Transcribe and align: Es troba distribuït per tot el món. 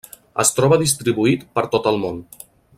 Es 0.43 0.51
troba 0.59 0.79
distribuït 0.83 1.45
per 1.59 1.67
tot 1.77 1.93
el 1.95 2.03
món. 2.07 2.21